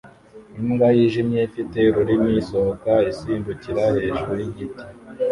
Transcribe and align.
Imbwa 0.59 0.87
yijimye 0.97 1.39
ifite 1.47 1.77
ururimi 1.89 2.31
isohoka 2.41 2.91
isimbukira 3.11 3.81
hejuru 3.95 4.31
yigiti 4.41 4.83